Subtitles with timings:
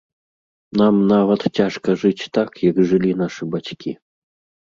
[0.79, 3.95] Нам нават цяжка жыць так, як жылі нашы бацькі.